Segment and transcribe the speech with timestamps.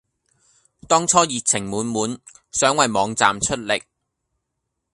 [0.87, 2.19] 當初熱情滿滿
[2.51, 3.83] 想為網站出力